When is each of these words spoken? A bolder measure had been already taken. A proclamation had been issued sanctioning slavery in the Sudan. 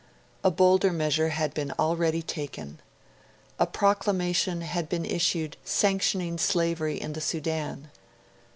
A 0.43 0.49
bolder 0.49 0.91
measure 0.91 1.29
had 1.29 1.53
been 1.53 1.71
already 1.77 2.23
taken. 2.23 2.79
A 3.59 3.67
proclamation 3.67 4.61
had 4.61 4.89
been 4.89 5.05
issued 5.05 5.57
sanctioning 5.63 6.39
slavery 6.39 6.99
in 6.99 7.13
the 7.13 7.21
Sudan. 7.21 7.91